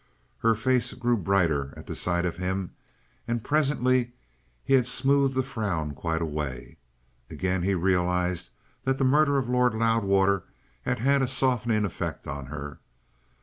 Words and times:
Her 0.39 0.55
face 0.55 0.93
grew 0.95 1.15
brighter 1.15 1.75
at 1.77 1.85
the 1.85 1.95
sight 1.95 2.25
of 2.25 2.37
him, 2.37 2.71
and 3.27 3.43
presently 3.43 4.13
he 4.63 4.73
had 4.73 4.87
smoothed 4.87 5.35
the 5.35 5.43
frown 5.43 5.93
quite 5.93 6.23
away. 6.23 6.77
Again 7.29 7.61
he 7.61 7.75
realized 7.75 8.49
that 8.83 8.97
the 8.97 9.03
murder 9.03 9.37
of 9.37 9.47
Lord 9.47 9.75
Loudwater 9.75 10.41
had 10.81 10.97
had 10.97 11.21
a 11.21 11.27
softening 11.27 11.85
effect 11.85 12.25
on 12.25 12.47
her. 12.47 12.79